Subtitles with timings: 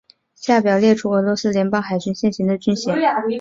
[0.33, 2.95] 下表列出俄罗斯联邦海军现行的军衔。